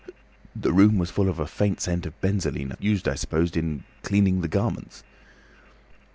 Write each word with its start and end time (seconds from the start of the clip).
The 0.55 0.73
room 0.73 0.97
was 0.97 1.11
full 1.11 1.29
of 1.29 1.37
a 1.37 1.45
faint 1.45 1.79
scent 1.79 2.07
of 2.07 2.19
benzoline, 2.21 2.75
used, 2.79 3.07
I 3.07 3.13
suppose, 3.13 3.55
in 3.55 3.83
cleaning 4.01 4.41
the 4.41 4.47
garments. 4.47 5.03